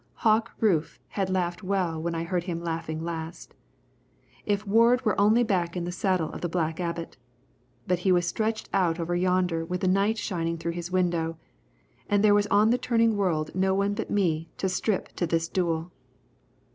Hawk 0.25 0.53
Rufe 0.59 0.99
had 1.09 1.29
laughed 1.29 1.61
well 1.61 2.01
when 2.01 2.15
I 2.15 2.21
had 2.21 2.29
heard 2.29 2.43
him 2.45 2.59
laughing 2.59 3.03
last. 3.03 3.53
If 4.47 4.65
Ward 4.65 5.05
were 5.05 5.21
only 5.21 5.43
back 5.43 5.77
in 5.77 5.83
the 5.83 5.91
saddle 5.91 6.31
of 6.31 6.41
the 6.41 6.49
Black 6.49 6.79
Abbot! 6.79 7.17
But 7.85 7.99
he 7.99 8.11
was 8.11 8.25
stretched 8.25 8.67
out 8.73 8.99
over 8.99 9.15
yonder 9.15 9.63
with 9.63 9.81
the 9.81 9.87
night 9.87 10.17
shining 10.17 10.57
through 10.57 10.71
his 10.71 10.89
window, 10.89 11.37
and 12.09 12.23
there 12.23 12.33
was 12.33 12.47
on 12.47 12.71
the 12.71 12.79
turning 12.79 13.15
world 13.15 13.51
no 13.53 13.75
one 13.75 13.93
but 13.93 14.09
me 14.09 14.49
to 14.57 14.67
strip 14.67 15.09
to 15.17 15.27
this 15.27 15.47
duel. 15.47 15.91